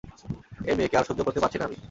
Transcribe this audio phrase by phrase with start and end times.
[0.65, 1.77] এই মেয়েকে আর সহ্য করতে পারছি না আমি।